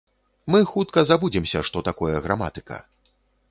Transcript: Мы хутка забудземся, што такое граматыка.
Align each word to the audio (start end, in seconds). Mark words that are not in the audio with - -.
Мы 0.53 0.61
хутка 0.71 1.03
забудземся, 1.09 1.61
што 1.69 1.85
такое 1.91 2.15
граматыка. 2.27 2.83